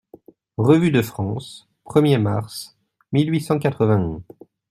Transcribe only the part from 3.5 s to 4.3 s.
quatre-vingt-un.